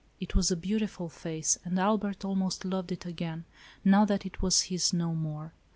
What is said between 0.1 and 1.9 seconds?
It was a beautiful face and